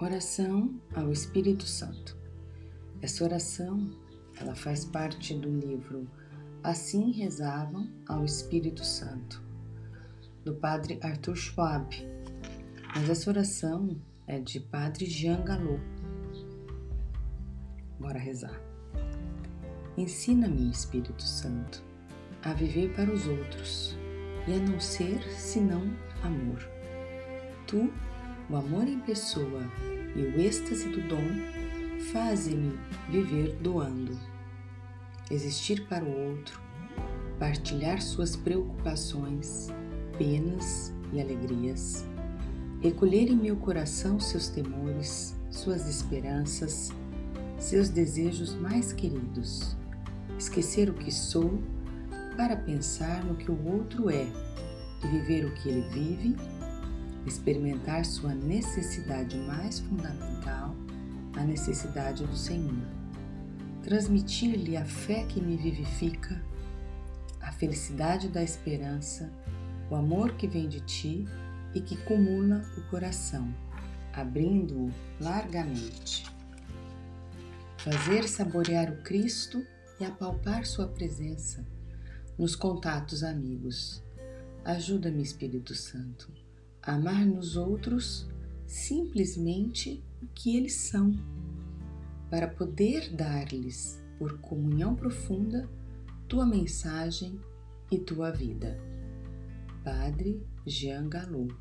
Oração 0.00 0.80
ao 0.94 1.10
Espírito 1.10 1.66
Santo. 1.66 2.16
Essa 3.02 3.24
oração, 3.24 3.90
ela 4.40 4.54
faz 4.54 4.84
parte 4.84 5.34
do 5.34 5.50
livro 5.50 6.08
Assim 6.62 7.10
rezavam 7.10 7.90
ao 8.08 8.24
Espírito 8.24 8.84
Santo, 8.84 9.42
do 10.44 10.54
Padre 10.54 11.00
Arthur 11.02 11.34
Schwab. 11.34 11.88
Mas 12.94 13.10
essa 13.10 13.28
oração 13.28 14.00
é 14.26 14.38
de 14.38 14.60
Padre 14.60 15.06
Jean 15.06 15.42
Galot. 15.42 15.82
Bora 17.98 18.20
rezar. 18.20 18.60
Ensina-me, 19.96 20.70
Espírito 20.70 21.22
Santo, 21.24 21.82
a 22.44 22.52
viver 22.52 22.94
para 22.94 23.12
os 23.12 23.26
outros 23.26 23.96
e 24.46 24.52
a 24.52 24.58
não 24.58 24.78
ser 24.78 25.20
senão 25.32 25.82
amor. 26.22 26.60
Tu 27.66 27.92
o 28.50 28.56
amor 28.56 28.88
em 28.88 28.98
pessoa 29.00 29.60
e 30.18 30.22
o 30.22 30.40
êxtase 30.40 30.88
do 30.88 31.00
dom 31.08 31.22
fazem-me 32.12 32.76
viver 33.08 33.56
doando. 33.62 34.18
Existir 35.30 35.86
para 35.86 36.04
o 36.04 36.30
outro, 36.30 36.60
partilhar 37.38 38.02
suas 38.02 38.34
preocupações, 38.34 39.68
penas 40.16 40.92
e 41.12 41.20
alegrias, 41.20 42.04
recolher 42.80 43.30
em 43.30 43.36
meu 43.36 43.56
coração 43.56 44.18
seus 44.18 44.48
temores, 44.48 45.36
suas 45.50 45.88
esperanças, 45.88 46.90
seus 47.56 47.88
desejos 47.88 48.54
mais 48.54 48.92
queridos, 48.92 49.76
esquecer 50.36 50.90
o 50.90 50.94
que 50.94 51.12
sou 51.12 51.62
para 52.36 52.56
pensar 52.56 53.24
no 53.24 53.36
que 53.36 53.50
o 53.50 53.68
outro 53.68 54.10
é 54.10 54.26
e 55.04 55.06
viver 55.06 55.44
o 55.44 55.54
que 55.54 55.68
ele 55.68 55.88
vive 55.90 56.36
experimentar 57.28 58.04
sua 58.04 58.34
necessidade 58.34 59.36
mais 59.36 59.78
fundamental, 59.78 60.74
a 61.36 61.44
necessidade 61.44 62.26
do 62.26 62.36
Senhor. 62.36 62.82
Transmitir-lhe 63.82 64.76
a 64.76 64.84
fé 64.84 65.24
que 65.24 65.40
me 65.40 65.56
vivifica, 65.56 66.42
a 67.40 67.52
felicidade 67.52 68.28
da 68.28 68.42
esperança, 68.42 69.30
o 69.90 69.94
amor 69.94 70.32
que 70.32 70.48
vem 70.48 70.68
de 70.68 70.80
ti 70.80 71.24
e 71.74 71.80
que 71.80 71.96
cumula 71.96 72.62
o 72.76 72.82
coração, 72.90 73.54
abrindo-o 74.12 74.90
largamente. 75.20 76.24
Fazer 77.76 78.28
saborear 78.28 78.90
o 78.90 79.02
Cristo 79.02 79.64
e 80.00 80.04
apalpar 80.04 80.66
sua 80.66 80.88
presença 80.88 81.64
nos 82.36 82.56
contatos 82.56 83.22
amigos. 83.22 84.02
Ajuda-me, 84.64 85.22
Espírito 85.22 85.74
Santo 85.74 86.47
amar 86.88 87.26
nos 87.26 87.54
outros 87.56 88.26
simplesmente 88.66 90.02
o 90.22 90.26
que 90.34 90.56
eles 90.56 90.74
são, 90.74 91.12
para 92.30 92.48
poder 92.48 93.14
dar-lhes, 93.14 94.02
por 94.18 94.38
comunhão 94.40 94.94
profunda, 94.94 95.68
tua 96.26 96.46
mensagem 96.46 97.38
e 97.90 97.98
tua 97.98 98.30
vida. 98.30 98.78
Padre 99.84 100.42
Jean 100.66 101.08
Galot 101.08 101.54